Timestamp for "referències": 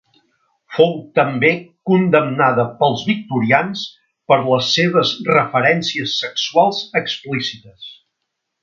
5.37-6.19